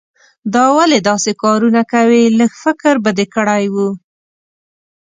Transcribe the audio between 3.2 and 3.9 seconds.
کړای وو.